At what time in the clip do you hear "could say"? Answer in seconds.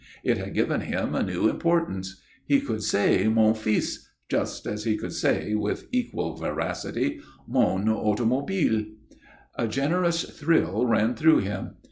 2.59-3.27, 4.97-5.53